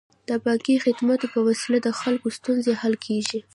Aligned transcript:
د 0.29 0.31
بانکي 0.45 0.75
خدمتونو 0.85 1.31
په 1.33 1.39
وسیله 1.47 1.77
د 1.83 1.89
خلکو 1.99 2.27
ستونزې 2.37 2.73
حل 2.81 2.95
کیږي. 3.05 3.39